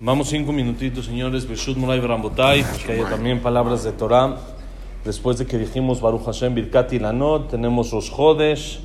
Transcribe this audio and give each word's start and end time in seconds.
Vamos 0.00 0.30
cinco 0.30 0.52
minutitos, 0.52 1.04
señores. 1.04 1.46
Beshut 1.46 1.76
Murai 1.76 2.00
Brambotay, 2.00 2.64
que 2.84 2.94
haya 2.94 3.08
también 3.08 3.40
palabras 3.40 3.84
de 3.84 3.92
Torah. 3.92 4.38
Después 5.04 5.38
de 5.38 5.46
que 5.46 5.56
dijimos 5.56 6.00
Baruch 6.00 6.24
Hashem 6.24 6.52
Birkati 6.52 6.98
Lanot, 6.98 7.48
tenemos 7.48 7.92
los 7.92 8.10
Jodesh. 8.10 8.80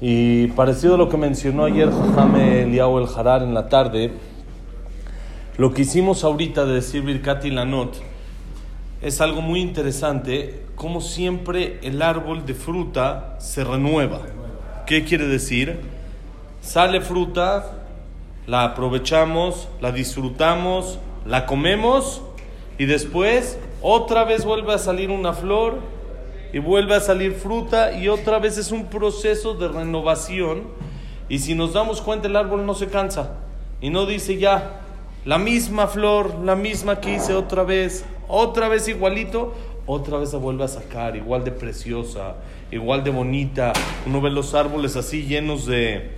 Y 0.00 0.46
parecido 0.52 0.94
a 0.94 0.96
lo 0.96 1.10
que 1.10 1.18
mencionó 1.18 1.66
ayer 1.66 1.90
Jajame 1.90 2.62
Eliyahu 2.62 3.00
El 3.00 3.08
Harar 3.14 3.42
en 3.42 3.52
la 3.52 3.68
tarde, 3.68 4.12
lo 5.58 5.74
que 5.74 5.82
hicimos 5.82 6.24
ahorita 6.24 6.64
de 6.64 6.72
decir 6.72 7.02
Birkati 7.02 7.50
Lanot 7.50 8.00
es 9.02 9.20
algo 9.20 9.42
muy 9.42 9.60
interesante, 9.60 10.64
como 10.76 11.02
siempre 11.02 11.78
el 11.82 12.00
árbol 12.00 12.46
de 12.46 12.54
fruta 12.54 13.36
se 13.38 13.64
renueva. 13.64 14.22
¿Qué 14.86 15.04
quiere 15.04 15.26
decir? 15.26 15.78
Sale 16.62 17.02
fruta, 17.02 17.81
la 18.46 18.64
aprovechamos, 18.64 19.68
la 19.80 19.92
disfrutamos, 19.92 20.98
la 21.26 21.46
comemos 21.46 22.22
y 22.78 22.86
después 22.86 23.58
otra 23.80 24.24
vez 24.24 24.44
vuelve 24.44 24.74
a 24.74 24.78
salir 24.78 25.10
una 25.10 25.32
flor 25.32 25.78
y 26.52 26.58
vuelve 26.58 26.94
a 26.94 27.00
salir 27.00 27.32
fruta 27.32 27.92
y 27.92 28.08
otra 28.08 28.38
vez 28.38 28.58
es 28.58 28.72
un 28.72 28.86
proceso 28.86 29.54
de 29.54 29.68
renovación 29.68 30.64
y 31.28 31.38
si 31.38 31.54
nos 31.54 31.72
damos 31.72 32.00
cuenta 32.00 32.28
el 32.28 32.36
árbol 32.36 32.66
no 32.66 32.74
se 32.74 32.88
cansa 32.88 33.36
y 33.80 33.90
no 33.90 34.06
dice 34.06 34.38
ya 34.38 34.80
la 35.24 35.38
misma 35.38 35.86
flor, 35.86 36.34
la 36.44 36.56
misma 36.56 37.00
que 37.00 37.14
hice 37.14 37.34
otra 37.34 37.62
vez, 37.62 38.04
otra 38.26 38.68
vez 38.68 38.88
igualito, 38.88 39.54
otra 39.86 40.18
vez 40.18 40.30
se 40.30 40.36
vuelve 40.36 40.64
a 40.64 40.68
sacar, 40.68 41.14
igual 41.16 41.44
de 41.44 41.52
preciosa, 41.52 42.36
igual 42.72 43.04
de 43.04 43.10
bonita. 43.10 43.72
Uno 44.04 44.20
ve 44.20 44.30
los 44.30 44.54
árboles 44.54 44.96
así 44.96 45.22
llenos 45.22 45.66
de, 45.66 46.10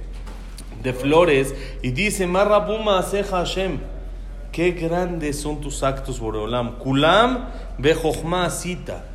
de 0.84 0.92
flores 0.92 1.54
y 1.82 1.90
dice, 1.90 2.28
Marrabuma 2.28 2.98
Aseja 2.98 3.38
Hashem, 3.38 3.78
qué 4.52 4.70
grandes 4.70 5.40
son 5.40 5.60
tus 5.60 5.82
actos, 5.82 6.20
Boreolam. 6.20 6.78
Kulam 6.78 7.48
Bejochma 7.78 8.44
Asita. 8.44 9.06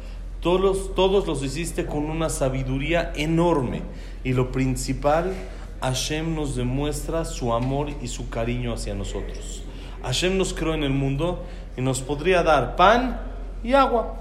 Todos, 0.42 0.95
todos 0.95 1.28
los 1.28 1.44
hiciste 1.44 1.86
con 1.86 2.09
una 2.09 2.30
sabiduría 2.30 3.14
enorme. 3.16 3.84
Y 4.23 4.34
lo 4.34 4.52
principal, 4.52 5.34
Hashem 5.81 6.36
nos 6.36 6.56
demuestra 6.56 7.23
su 7.23 7.53
amor 7.53 7.90
y 8.02 8.08
su 8.08 8.30
cariño 8.30 8.73
hacia 8.73 8.95
nosotros. 8.95 9.64
Hashem 10.03 10.38
nos 10.38 10.53
creó 10.53 10.73
en 10.73 10.84
el 10.84 10.92
mundo 10.92 11.45
y 11.78 11.81
nos 11.81 12.02
podría 12.02 12.42
dar 12.42 12.75
pan 12.75 13.22
y 13.64 13.73
agua. 13.73 14.20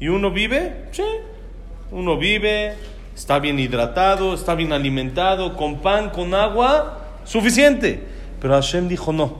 ¿Y 0.00 0.08
uno 0.08 0.30
vive? 0.30 0.86
Sí. 0.90 1.02
Uno 1.90 2.18
vive, 2.18 2.74
está 3.18 3.40
bien 3.40 3.58
hidratado, 3.58 4.32
está 4.32 4.54
bien 4.54 4.72
alimentado, 4.72 5.56
con 5.56 5.80
pan, 5.80 6.10
con 6.10 6.34
agua, 6.34 7.00
suficiente. 7.24 8.04
Pero 8.40 8.54
Hashem 8.54 8.86
dijo, 8.86 9.12
no, 9.12 9.38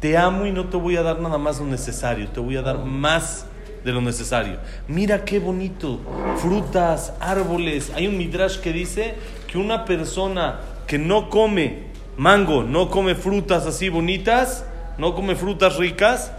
te 0.00 0.16
amo 0.16 0.46
y 0.46 0.50
no 0.50 0.64
te 0.68 0.78
voy 0.78 0.96
a 0.96 1.02
dar 1.02 1.20
nada 1.20 1.36
más 1.36 1.60
lo 1.60 1.66
necesario, 1.66 2.26
te 2.28 2.40
voy 2.40 2.56
a 2.56 2.62
dar 2.62 2.78
más 2.78 3.44
de 3.84 3.92
lo 3.92 4.00
necesario. 4.00 4.56
Mira 4.88 5.26
qué 5.26 5.40
bonito, 5.40 6.00
frutas, 6.38 7.12
árboles. 7.20 7.92
Hay 7.94 8.06
un 8.06 8.16
midrash 8.16 8.60
que 8.60 8.72
dice 8.72 9.14
que 9.46 9.58
una 9.58 9.84
persona 9.84 10.60
que 10.86 10.98
no 10.98 11.28
come 11.28 11.82
mango, 12.16 12.62
no 12.62 12.88
come 12.88 13.14
frutas 13.14 13.66
así 13.66 13.90
bonitas, 13.90 14.64
no 14.96 15.14
come 15.14 15.36
frutas 15.36 15.76
ricas, 15.76 16.32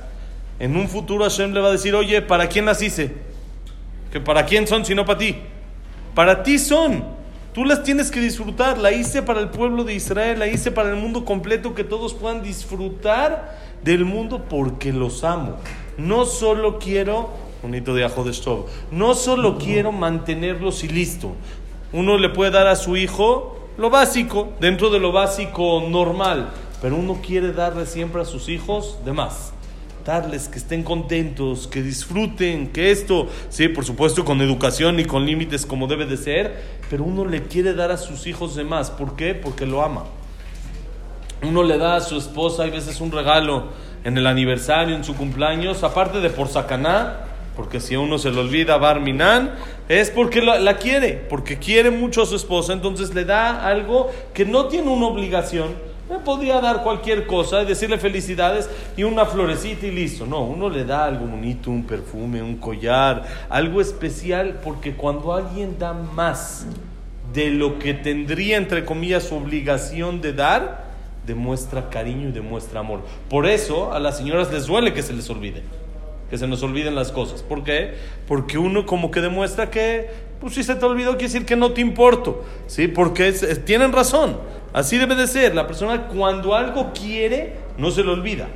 en 0.58 0.76
un 0.76 0.90
futuro 0.90 1.24
Hashem 1.24 1.54
le 1.54 1.62
va 1.62 1.68
a 1.68 1.72
decir, 1.72 1.94
oye, 1.94 2.24
¿para 2.24 2.50
quién 2.50 2.66
las 2.66 2.82
hice? 2.82 3.30
que 4.12 4.20
para 4.20 4.46
quién 4.46 4.68
son 4.68 4.86
sino 4.86 5.06
para 5.06 5.20
ti. 5.20 5.36
Para 6.20 6.44
ti 6.44 6.60
son. 6.60 7.06
Tú 7.54 7.64
las 7.64 7.84
tienes 7.84 8.12
que 8.12 8.20
disfrutar. 8.20 8.78
La 8.78 8.92
hice 8.92 9.22
para 9.22 9.40
el 9.40 9.48
pueblo 9.48 9.86
de 9.86 9.94
Israel, 9.94 10.38
la 10.38 10.48
hice 10.48 10.70
para 10.70 10.90
el 10.90 10.98
mundo 10.98 11.24
completo, 11.24 11.74
que 11.74 11.86
todos 11.86 12.14
puedan 12.14 12.44
disfrutar 12.44 13.58
del 13.86 14.04
mundo 14.04 14.44
porque 14.50 14.92
los 14.92 15.24
amo. 15.24 15.56
No 15.98 16.26
solo 16.26 16.78
quiero, 16.78 17.30
bonito 17.62 17.94
de 17.94 18.04
ajo 18.04 18.26
de 18.26 18.34
stove, 18.34 18.66
no 18.92 19.14
solo 19.14 19.58
quiero 19.58 19.94
mantenerlos 19.94 20.84
y 20.84 20.90
listo. 20.90 21.32
Uno 21.94 22.18
le 22.18 22.28
puede 22.28 22.52
dar 22.52 22.68
a 22.68 22.76
su 22.76 22.98
hijo 22.98 23.70
lo 23.78 23.90
básico, 23.90 24.50
dentro 24.60 24.90
de 24.90 25.00
lo 25.00 25.14
básico 25.14 25.82
normal, 25.88 26.50
pero 26.82 26.98
uno 26.98 27.22
quiere 27.26 27.54
darle 27.54 27.86
siempre 27.86 28.22
a 28.22 28.26
sus 28.26 28.50
hijos 28.50 28.98
de 29.06 29.14
más 29.14 29.54
darles 30.10 30.48
que 30.48 30.58
estén 30.58 30.82
contentos, 30.82 31.68
que 31.68 31.84
disfruten, 31.84 32.70
que 32.70 32.90
esto, 32.90 33.28
sí, 33.50 33.68
por 33.68 33.86
supuesto 33.86 34.26
con 34.26 34.42
educación 34.42 35.00
y 35.00 35.06
con 35.06 35.24
límites 35.24 35.68
como 35.68 35.86
debe 35.86 36.08
de 36.08 36.18
ser, 36.18 36.56
pero 36.90 37.04
uno 37.04 37.26
le 37.26 37.44
quiere 37.44 37.76
dar 37.76 37.92
a 37.92 37.98
sus 37.98 38.26
hijos 38.26 38.56
de 38.56 38.64
más. 38.64 38.90
¿Por 38.90 39.16
qué? 39.16 39.36
Porque 39.36 39.68
lo 39.68 39.84
ama. 39.84 40.06
Uno 41.44 41.62
le 41.62 41.78
da 41.78 41.98
a 41.98 42.02
su 42.02 42.18
esposa, 42.18 42.64
hay 42.64 42.72
veces 42.72 43.00
un 43.02 43.12
regalo 43.12 43.68
en 44.04 44.18
el 44.18 44.26
aniversario, 44.26 44.96
en 44.96 45.04
su 45.04 45.16
cumpleaños, 45.16 45.84
aparte 45.84 46.22
de 46.22 46.32
por 46.32 46.48
sacaná, 46.48 47.26
porque 47.56 47.80
si 47.80 47.94
a 47.94 48.00
uno 48.00 48.18
se 48.18 48.32
le 48.32 48.40
olvida 48.40 48.78
Barminan, 48.78 49.52
es 49.90 50.10
porque 50.10 50.42
la, 50.42 50.78
quiere, 50.78 51.24
porque 51.30 51.60
quiere 51.60 51.92
mucho 51.92 52.24
a 52.24 52.26
su 52.26 52.36
esposa, 52.36 52.74
entonces 52.74 53.14
le 53.14 53.26
da 53.26 53.64
algo 53.64 54.10
que 54.34 54.44
no 54.44 54.70
tiene 54.70 54.90
una 54.90 55.06
obligación, 55.06 55.76
me 56.10 56.18
podría 56.20 56.60
dar 56.60 56.82
cualquier 56.84 57.28
cosa, 57.28 57.64
decirle 57.64 58.00
felicidades 58.00 58.70
y 58.98 59.04
una 59.04 59.26
florecita 59.26 59.86
y 59.86 59.92
listo. 59.92 60.26
No, 60.26 60.44
uno 60.44 60.70
le 60.70 60.84
da 60.84 61.06
algo 61.06 61.26
bonito, 61.28 61.70
un 61.70 61.84
perfume, 61.84 62.42
un 62.42 62.58
collar, 62.58 63.24
algo 63.48 63.80
especial, 63.80 64.60
porque 64.64 64.96
cuando 64.96 65.34
alguien 65.34 65.78
da 65.78 65.94
más 65.94 66.66
de 67.34 67.52
lo 67.52 67.78
que 67.78 67.94
tendría, 67.94 68.58
entre 68.58 68.86
comillas, 68.86 69.24
su 69.24 69.36
obligación 69.36 70.20
de 70.20 70.34
dar, 70.34 70.90
demuestra 71.28 71.90
cariño 71.90 72.30
y 72.30 72.32
demuestra 72.32 72.80
amor. 72.80 73.02
Por 73.30 73.46
eso 73.46 73.94
a 73.94 74.00
las 74.00 74.18
señoras 74.18 74.52
les 74.52 74.66
duele 74.66 74.94
que 74.94 75.04
se 75.04 75.14
les 75.14 75.30
olvide, 75.30 75.62
que 76.32 76.40
se 76.40 76.48
nos 76.48 76.64
olviden 76.64 76.96
las 76.96 77.12
cosas. 77.12 77.44
¿Por 77.44 77.64
qué? 77.64 77.94
Porque 78.28 78.58
uno 78.58 78.88
como 78.88 79.12
que 79.12 79.22
demuestra 79.22 79.70
que, 79.70 80.10
pues 80.40 80.54
si 80.54 80.64
se 80.64 80.76
te 80.76 80.86
olvidó, 80.86 81.12
quiere 81.12 81.26
decir 81.26 81.46
que 81.46 81.56
no 81.56 81.72
te 81.72 81.82
importo. 81.82 82.44
¿Sí? 82.68 82.88
Porque 82.88 83.32
tienen 83.66 83.92
razón. 83.92 84.38
Así 84.74 84.98
debe 84.98 85.16
de 85.16 85.28
ser. 85.28 85.56
La 85.56 85.68
persona 85.68 86.08
cuando 86.08 86.56
algo 86.56 86.92
quiere, 86.94 87.56
no 87.78 87.92
se 87.92 88.04
le 88.04 88.12
olvida. 88.12 88.48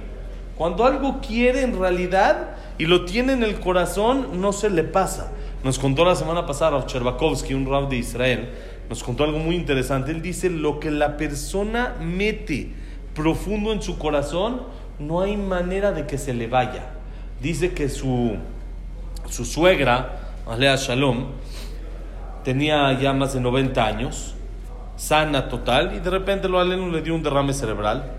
Cuando 0.57 0.85
algo 0.85 1.19
quiere 1.19 1.61
en 1.61 1.77
realidad 1.77 2.51
y 2.77 2.85
lo 2.85 3.05
tiene 3.05 3.33
en 3.33 3.43
el 3.43 3.59
corazón, 3.59 4.39
no 4.39 4.53
se 4.53 4.69
le 4.69 4.83
pasa. 4.83 5.31
Nos 5.63 5.79
contó 5.79 6.05
la 6.05 6.15
semana 6.15 6.45
pasada 6.45 6.85
Cherbakovsky, 6.85 7.53
un 7.53 7.65
rab 7.65 7.87
de 7.87 7.95
Israel, 7.97 8.49
nos 8.89 9.01
contó 9.01 9.23
algo 9.23 9.39
muy 9.39 9.55
interesante. 9.55 10.11
Él 10.11 10.21
dice, 10.21 10.49
lo 10.49 10.79
que 10.79 10.91
la 10.91 11.15
persona 11.17 11.95
mete 12.01 12.69
profundo 13.15 13.71
en 13.71 13.81
su 13.81 13.97
corazón, 13.97 14.63
no 14.99 15.21
hay 15.21 15.37
manera 15.37 15.91
de 15.91 16.05
que 16.05 16.17
se 16.17 16.33
le 16.33 16.47
vaya. 16.47 16.91
Dice 17.41 17.73
que 17.73 17.89
su, 17.89 18.35
su 19.29 19.45
suegra, 19.45 20.33
Alea 20.45 20.75
Shalom, 20.75 21.27
tenía 22.43 22.91
ya 22.99 23.13
más 23.13 23.33
de 23.33 23.41
90 23.41 23.85
años 23.85 24.35
sana 24.95 25.49
total 25.49 25.95
y 25.95 25.99
de 25.99 26.09
repente 26.09 26.47
lo 26.47 26.59
aleno 26.59 26.89
le 26.89 27.01
dio 27.01 27.15
un 27.15 27.23
derrame 27.23 27.53
cerebral 27.53 28.11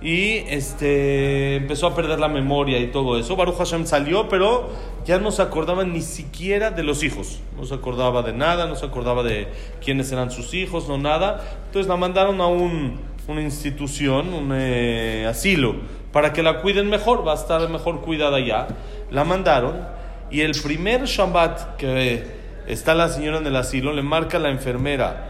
y 0.00 0.44
este 0.48 1.56
empezó 1.56 1.88
a 1.88 1.94
perder 1.94 2.20
la 2.20 2.28
memoria 2.28 2.78
y 2.78 2.86
todo 2.88 3.18
eso. 3.18 3.34
Baruch 3.34 3.56
Hashem 3.56 3.84
salió, 3.84 4.28
pero 4.28 4.70
ya 5.04 5.18
no 5.18 5.32
se 5.32 5.42
acordaba 5.42 5.84
ni 5.84 6.02
siquiera 6.02 6.70
de 6.70 6.84
los 6.84 7.02
hijos. 7.02 7.40
No 7.56 7.64
se 7.64 7.74
acordaba 7.74 8.22
de 8.22 8.32
nada, 8.32 8.66
no 8.66 8.76
se 8.76 8.86
acordaba 8.86 9.24
de 9.24 9.48
quiénes 9.84 10.12
eran 10.12 10.30
sus 10.30 10.54
hijos, 10.54 10.88
no 10.88 10.98
nada. 10.98 11.42
Entonces 11.66 11.88
la 11.88 11.96
mandaron 11.96 12.40
a 12.40 12.46
un, 12.46 13.00
una 13.26 13.42
institución, 13.42 14.32
un 14.32 14.50
eh, 14.54 15.26
asilo, 15.28 15.74
para 16.12 16.32
que 16.32 16.44
la 16.44 16.60
cuiden 16.60 16.88
mejor, 16.88 17.26
va 17.26 17.32
a 17.32 17.36
estar 17.36 17.68
mejor 17.68 18.00
cuidada 18.00 18.38
ya. 18.38 18.68
La 19.10 19.24
mandaron 19.24 19.84
y 20.30 20.42
el 20.42 20.52
primer 20.62 21.06
Shabbat 21.06 21.76
que 21.76 22.37
está 22.72 22.94
la 22.94 23.08
señora 23.08 23.38
en 23.38 23.46
el 23.46 23.56
asilo, 23.56 23.92
le 23.92 24.02
marca 24.02 24.38
la 24.38 24.50
enfermera 24.50 25.26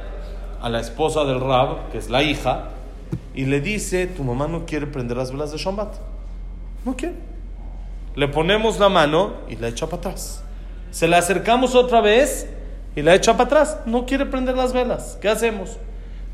a 0.61 0.69
la 0.69 0.81
esposa 0.81 1.25
del 1.25 1.41
Rab, 1.41 1.91
que 1.91 1.99
es 1.99 2.11
la 2.11 2.23
hija, 2.23 2.71
y 3.35 3.45
le 3.45 3.61
dice, 3.61 4.07
tu 4.07 4.25
mamá 4.25 4.49
no 4.49 4.67
quiere 4.67 4.87
prender 4.87 5.17
las 5.17 5.31
velas 5.31 5.53
de 5.53 5.59
Shabbat. 5.59 5.95
No 6.85 6.97
quiere. 6.97 7.15
Le 8.15 8.29
ponemos 8.29 8.79
la 8.79 8.89
mano 8.89 9.35
y 9.49 9.57
la 9.57 9.69
echa 9.69 9.87
para 9.87 9.99
atrás. 9.99 10.43
Se 10.91 11.07
la 11.07 11.19
acercamos 11.19 11.75
otra 11.75 12.01
vez 12.01 12.49
y 12.97 13.03
la 13.03 13.15
echa 13.15 13.33
para 13.33 13.45
atrás. 13.45 13.79
No 13.87 14.07
quiere 14.07 14.27
prender 14.27 14.57
las 14.57 14.73
velas. 14.73 15.17
¿Qué 15.21 15.29
hacemos? 15.29 15.77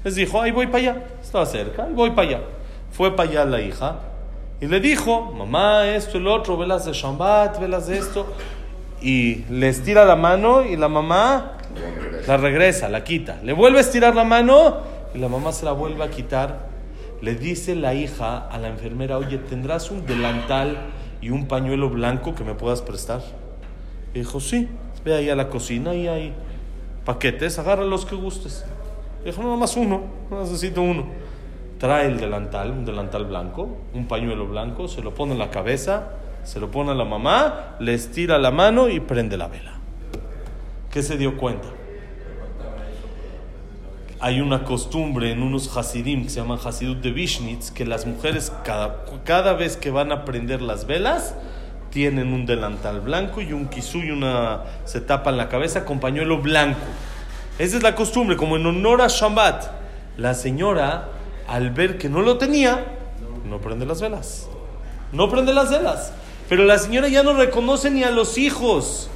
Les 0.03 0.15
dijo, 0.15 0.41
ahí 0.41 0.51
voy 0.51 0.67
para 0.67 0.79
allá. 0.79 1.05
Estaba 1.21 1.45
cerca, 1.45 1.85
ahí 1.85 1.93
voy 1.93 2.11
para 2.11 2.29
allá. 2.29 2.41
Fue 2.91 3.15
para 3.15 3.29
allá 3.29 3.45
la 3.45 3.61
hija 3.61 3.99
y 4.61 4.67
le 4.67 4.81
dijo, 4.81 5.21
mamá, 5.21 5.87
esto, 5.89 6.17
el 6.17 6.27
otro, 6.27 6.57
velas 6.57 6.87
de 6.87 6.93
Shabbat, 6.93 7.61
velas 7.61 7.87
de 7.87 7.99
esto. 7.99 8.27
Y 9.05 9.45
le 9.51 9.69
estira 9.69 10.07
la 10.07 10.17
mano 10.17 10.65
y 10.65 10.77
la 10.77 10.89
mamá 10.89 11.59
la 12.27 12.39
regresa, 12.39 12.89
la 12.89 13.05
quita. 13.05 13.39
Le 13.43 13.53
vuelve 13.53 13.77
a 13.77 13.81
estirar 13.83 14.15
la 14.15 14.25
mano 14.25 14.79
y 15.15 15.19
la 15.19 15.29
mamá 15.29 15.53
se 15.53 15.67
la 15.67 15.73
vuelve 15.73 16.03
a 16.03 16.09
quitar. 16.09 16.69
Le 17.21 17.35
dice 17.35 17.75
la 17.75 17.93
hija 17.93 18.39
a 18.39 18.57
la 18.57 18.69
enfermera, 18.69 19.19
oye, 19.19 19.37
¿tendrás 19.37 19.91
un 19.91 20.07
delantal 20.07 20.79
y 21.21 21.29
un 21.29 21.49
pañuelo 21.49 21.91
blanco 21.91 22.35
que 22.35 22.45
me 22.45 22.55
puedas 22.55 22.81
prestar? 22.81 23.21
Y 24.15 24.21
dijo, 24.21 24.41
sí, 24.41 24.71
ve 25.05 25.15
ahí 25.15 25.29
a 25.29 25.37
la 25.37 25.51
cocina 25.51 25.95
y 25.95 26.09
hay 26.09 26.33
paquetes, 27.05 27.59
agarra 27.59 27.85
los 27.85 28.07
que 28.07 28.17
gustes. 28.17 28.65
dijo, 29.23 29.43
no, 29.43 29.55
más 29.59 29.77
uno, 29.77 30.01
no 30.31 30.41
necesito 30.41 30.81
uno. 30.81 31.05
trae 31.79 32.07
el 32.07 32.19
delantal, 32.19 32.71
un 32.71 32.87
delantal 32.87 33.27
blanco, 33.27 33.77
un 33.93 34.07
pañuelo 34.07 34.47
blanco, 34.47 34.89
se 34.89 35.03
lo 35.03 35.13
pone 35.13 35.33
en 35.33 35.39
la 35.39 35.51
cabeza, 35.51 36.13
se 36.45 36.61
lo 36.61 36.71
pone 36.71 36.93
a 36.93 36.95
la 36.95 37.05
mamá, 37.05 37.77
le 37.81 37.95
estira 37.95 38.39
la 38.39 38.51
mano 38.51 38.89
y 38.89 39.01
prende 39.01 39.37
la 39.37 39.49
vela. 39.49 39.73
¿Qué 40.91 41.03
se 41.03 41.17
dio 41.17 41.37
cuenta? 41.37 41.69
Hay 44.21 44.41
una 44.41 44.65
costumbre 44.65 45.33
en 45.33 45.43
unos 45.43 45.77
hasidim 45.77 46.23
que 46.23 46.31
se 46.31 46.41
llaman 46.41 46.59
hasidut 46.65 47.01
de 47.03 47.11
Vishnitz 47.11 47.71
que 47.71 47.85
las 47.85 48.07
mujeres 48.07 48.53
cada, 48.65 49.05
cada 49.25 49.53
vez 49.55 49.77
que 49.77 49.91
van 49.91 50.13
a 50.13 50.25
prender 50.25 50.63
las 50.63 50.87
velas 50.87 51.35
tienen 51.91 52.33
un 52.33 52.47
delantal 52.47 53.01
blanco 53.01 53.41
y 53.41 53.53
un 53.53 53.69
kisú 53.69 53.99
y 53.99 54.11
una 54.11 54.63
se 54.85 55.01
tapan 55.01 55.37
la 55.37 55.49
cabeza 55.49 55.85
con 55.85 56.01
pañuelo 56.01 56.39
blanco. 56.39 56.81
Esa 57.59 57.77
es 57.77 57.83
la 57.83 57.95
costumbre, 57.95 58.37
como 58.37 58.57
en 58.57 58.67
honor 58.67 59.01
a 59.01 59.07
Shabbat. 59.07 59.67
La 60.17 60.35
señora, 60.35 61.09
al 61.47 61.71
ver 61.71 61.99
que 61.99 62.09
no 62.09 62.21
lo 62.21 62.37
tenía, 62.37 62.85
no 63.49 63.61
prende 63.61 63.87
las 63.87 64.01
velas. 64.01 64.49
No 65.13 65.29
prende 65.29 65.53
las 65.55 65.71
velas. 65.71 66.13
Pero 66.49 66.65
la 66.65 66.79
señora 66.79 67.09
ya 67.09 67.23
no 67.23 67.35
reconoce 67.35 67.91
ni 67.91 68.03
a 68.05 68.11
los 68.11 68.39
hijos. 68.39 69.09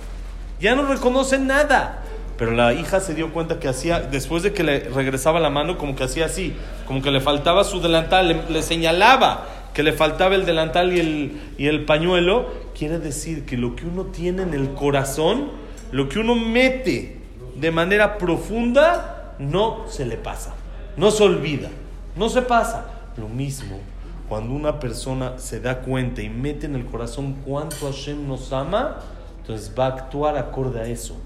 Ya 0.60 0.74
no 0.74 0.86
reconoce 0.86 1.38
nada. 1.38 2.02
Pero 2.36 2.52
la 2.52 2.72
hija 2.72 3.00
se 3.00 3.14
dio 3.14 3.32
cuenta 3.32 3.58
que 3.58 3.68
hacía, 3.68 4.00
después 4.00 4.42
de 4.42 4.52
que 4.52 4.62
le 4.62 4.80
regresaba 4.90 5.40
la 5.40 5.50
mano, 5.50 5.76
como 5.76 5.96
que 5.96 6.04
hacía 6.04 6.26
así, 6.26 6.54
como 6.86 7.02
que 7.02 7.10
le 7.10 7.20
faltaba 7.20 7.64
su 7.64 7.80
delantal, 7.80 8.44
le, 8.48 8.62
señalaba 8.62 9.46
que 9.74 9.82
le 9.82 9.92
faltaba 9.92 10.36
el 10.36 10.46
delantal 10.46 10.92
y 10.92 11.00
el, 11.00 11.40
y 11.58 11.66
el 11.66 11.84
pañuelo. 11.84 12.48
Quiere 12.78 12.98
decir 12.98 13.44
que 13.44 13.56
lo 13.56 13.74
que 13.74 13.86
uno 13.86 14.04
tiene 14.04 14.42
en 14.42 14.54
el 14.54 14.72
corazón, 14.74 15.50
lo 15.90 16.08
que 16.08 16.20
uno 16.20 16.36
mete 16.36 17.20
de 17.56 17.70
manera 17.72 18.18
profunda, 18.18 19.34
no 19.40 19.84
se 19.88 20.06
le 20.06 20.16
pasa, 20.16 20.54
no 20.96 21.10
se 21.10 21.24
olvida, 21.24 21.70
no 22.16 22.28
se 22.28 22.42
pasa. 22.42 22.86
Lo 23.16 23.28
mismo 23.28 23.80
cuando 24.28 24.54
una 24.54 24.78
persona 24.78 25.38
se 25.38 25.60
da 25.60 25.80
cuenta 25.80 26.22
y 26.22 26.28
mete 26.28 26.66
en 26.66 26.74
el 26.74 26.84
corazón 26.86 27.36
cuánto 27.46 27.86
Hashem 27.86 28.28
nos 28.28 28.52
ama, 28.52 28.98
entonces 29.40 29.72
va 29.76 29.86
a 29.86 29.88
actuar 29.88 30.36
acorde 30.36 30.80
a 30.80 30.86
eso. 30.86 31.16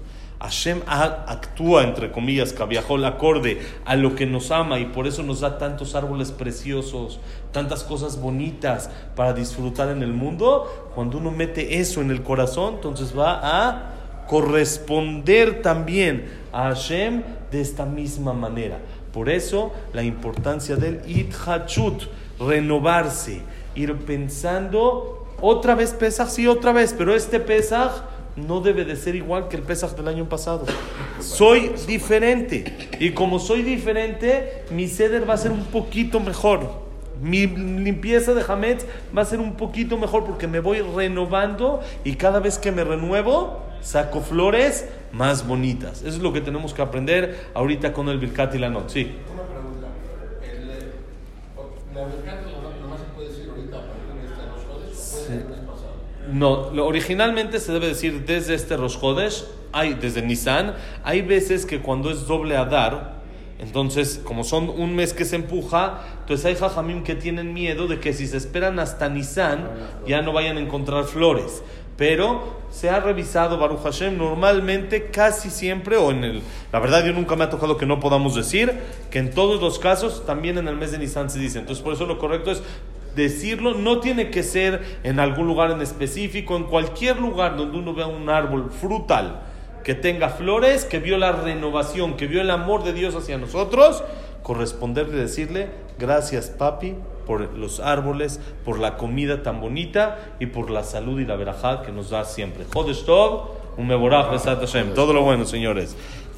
Hashem 0.43 0.81
actúa, 0.87 1.83
entre 1.83 2.11
comillas, 2.11 2.53
el 2.53 3.05
acorde 3.05 3.61
a 3.85 3.95
lo 3.95 4.13
que 4.13 4.25
nos 4.25 4.51
ama 4.51 4.77
y 4.77 4.85
por 4.85 5.07
eso 5.07 5.23
nos 5.23 5.39
da 5.39 5.57
tantos 5.57 5.95
árboles 5.95 6.33
preciosos, 6.33 7.21
tantas 7.53 7.83
cosas 7.83 8.19
bonitas 8.19 8.89
para 9.15 9.31
disfrutar 9.33 9.87
en 9.89 10.03
el 10.03 10.11
mundo. 10.11 10.91
Cuando 10.95 11.17
uno 11.17 11.31
mete 11.31 11.79
eso 11.79 12.01
en 12.01 12.11
el 12.11 12.23
corazón, 12.23 12.75
entonces 12.75 13.17
va 13.17 13.39
a 13.41 13.93
corresponder 14.27 15.61
también 15.61 16.25
a 16.51 16.63
Hashem 16.63 17.23
de 17.49 17.61
esta 17.61 17.85
misma 17.85 18.33
manera. 18.33 18.79
Por 19.13 19.29
eso 19.29 19.71
la 19.93 20.03
importancia 20.03 20.75
del 20.75 21.01
Idhachut, 21.07 22.03
renovarse, 22.39 23.41
ir 23.75 23.95
pensando 23.97 25.27
otra 25.41 25.75
vez 25.75 25.91
Pesach, 25.91 26.29
sí, 26.29 26.47
otra 26.47 26.71
vez, 26.71 26.95
pero 26.97 27.13
este 27.13 27.39
Pesach 27.39 27.91
no 28.35 28.61
debe 28.61 28.85
de 28.85 28.95
ser 28.95 29.15
igual 29.15 29.47
que 29.47 29.57
el 29.57 29.63
Pesach 29.63 29.91
del 29.91 30.07
año 30.07 30.27
pasado. 30.29 30.65
Soy 31.19 31.71
diferente. 31.87 32.89
Y 32.99 33.11
como 33.11 33.39
soy 33.39 33.61
diferente, 33.61 34.63
mi 34.71 34.87
ceder 34.87 35.29
va 35.29 35.33
a 35.33 35.37
ser 35.37 35.51
un 35.51 35.65
poquito 35.65 36.19
mejor. 36.19 36.83
Mi 37.21 37.45
limpieza 37.45 38.33
de 38.33 38.43
Hametz 38.47 38.85
va 39.15 39.21
a 39.21 39.25
ser 39.25 39.39
un 39.39 39.55
poquito 39.55 39.97
mejor 39.97 40.25
porque 40.25 40.47
me 40.47 40.59
voy 40.59 40.81
renovando 40.81 41.81
y 42.03 42.15
cada 42.15 42.39
vez 42.39 42.57
que 42.57 42.71
me 42.71 42.83
renuevo, 42.83 43.61
saco 43.81 44.21
flores 44.21 44.87
más 45.11 45.45
bonitas. 45.45 45.99
Eso 45.99 46.17
es 46.17 46.19
lo 46.19 46.33
que 46.33 46.41
tenemos 46.41 46.73
que 46.73 46.81
aprender 46.81 47.47
ahorita 47.53 47.93
con 47.93 48.09
el 48.09 48.17
Birkat 48.17 48.55
y 48.55 48.59
la 48.59 48.69
Not. 48.69 48.89
Sí. 48.89 49.11
Una 49.31 49.43
pregunta. 49.43 49.87
El, 50.41 50.69
eh, 50.69 50.91
la 51.93 52.05
Birkat 52.05 52.47
y 52.47 52.51
la 52.51 52.61
Not 52.61 52.81
nomás 52.81 52.99
se 52.99 53.05
puede 53.15 53.29
decir 53.29 53.49
ahorita 53.49 53.77
a 53.77 53.81
partir 53.81 54.13
de 54.21 54.25
este 54.27 54.41
Rosh 54.49 54.63
Chodesh 54.65 54.97
o 54.97 55.11
puede 55.11 55.25
ser 55.27 55.37
el 55.41 55.45
mes 55.49 55.59
pasado. 55.59 55.93
No, 56.31 56.71
lo- 56.71 56.85
originalmente 56.87 57.59
se 57.59 57.71
debe 57.71 57.87
decir 57.87 58.25
desde 58.25 58.53
este 58.55 58.77
Rosh 58.77 58.99
Chodesh, 58.99 59.45
hay, 59.71 59.93
desde 59.95 60.21
Nisan. 60.21 60.75
Hay 61.03 61.21
veces 61.21 61.65
que 61.65 61.81
cuando 61.81 62.09
es 62.11 62.27
doble 62.27 62.55
Adar, 62.57 63.21
entonces, 63.59 64.19
como 64.23 64.43
son 64.43 64.69
un 64.69 64.93
mes 64.95 65.13
que 65.13 65.23
se 65.25 65.35
empuja, 65.37 66.01
entonces 66.21 66.45
hay 66.45 66.55
jajamim 66.55 67.03
que 67.03 67.15
tienen 67.15 67.53
miedo 67.53 67.87
de 67.87 67.99
que 67.99 68.11
si 68.11 68.27
se 68.27 68.35
esperan 68.37 68.77
hasta 68.79 69.07
Nisan, 69.09 69.69
ya 70.05 70.21
no 70.21 70.33
vayan 70.33 70.57
a 70.57 70.59
encontrar 70.59 71.05
flores. 71.05 71.63
Pero 71.97 72.61
se 72.71 72.89
ha 72.89 72.99
revisado 72.99 73.57
Baruch 73.57 73.83
Hashem 73.83 74.17
normalmente, 74.17 75.11
casi 75.11 75.49
siempre, 75.49 75.97
o 75.97 76.11
en 76.11 76.23
el. 76.23 76.41
La 76.71 76.79
verdad, 76.79 77.05
yo 77.05 77.13
nunca 77.13 77.35
me 77.35 77.43
ha 77.43 77.49
tocado 77.49 77.77
que 77.77 77.85
no 77.85 77.99
podamos 77.99 78.35
decir 78.35 78.73
que 79.11 79.19
en 79.19 79.31
todos 79.31 79.61
los 79.61 79.77
casos, 79.77 80.25
también 80.25 80.57
en 80.57 80.67
el 80.67 80.75
mes 80.75 80.91
de 80.91 80.97
Nisan 80.97 81.29
se 81.29 81.39
dice. 81.39 81.59
Entonces, 81.59 81.83
por 81.83 81.93
eso 81.93 82.05
lo 82.05 82.17
correcto 82.17 82.51
es 82.51 82.63
decirlo, 83.15 83.75
no 83.75 83.99
tiene 83.99 84.31
que 84.31 84.43
ser 84.43 84.81
en 85.03 85.19
algún 85.19 85.47
lugar 85.47 85.71
en 85.71 85.81
específico, 85.81 86.55
en 86.55 86.63
cualquier 86.63 87.19
lugar 87.19 87.57
donde 87.57 87.77
uno 87.77 87.93
vea 87.93 88.07
un 88.07 88.29
árbol 88.29 88.71
frutal 88.71 89.41
que 89.83 89.93
tenga 89.93 90.29
flores, 90.29 90.85
que 90.85 90.99
vio 90.99 91.17
la 91.17 91.31
renovación, 91.31 92.15
que 92.15 92.25
vio 92.25 92.41
el 92.41 92.49
amor 92.49 92.83
de 92.83 92.93
Dios 92.93 93.15
hacia 93.15 93.37
nosotros, 93.37 94.03
corresponderle 94.43 95.17
y 95.17 95.21
decirle, 95.21 95.69
gracias 95.97 96.49
papi 96.49 96.95
por 97.25 97.57
los 97.57 97.79
árboles, 97.79 98.39
por 98.65 98.79
la 98.79 98.97
comida 98.97 99.41
tan 99.43 99.61
bonita 99.61 100.35
y 100.39 100.47
por 100.47 100.69
la 100.69 100.83
salud 100.83 101.19
y 101.19 101.25
la 101.25 101.35
verajá 101.35 101.81
que 101.81 101.91
nos 101.91 102.09
da 102.09 102.25
siempre. 102.25 102.65
Todo 104.93 105.13
lo 105.13 105.23
bueno, 105.23 105.45
señores. 105.45 105.95